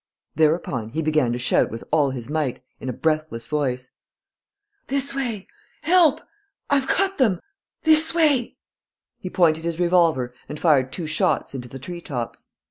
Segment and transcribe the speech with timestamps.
[0.33, 3.91] Thereupon he began to shout with all his might, in a breathless voice:
[4.87, 5.45] "This way!...
[5.83, 6.21] Help!...
[6.71, 7.39] I've got them!...
[7.83, 8.57] This way!"
[9.19, 12.47] He pointed his revolver and fired two shots into the tree tops.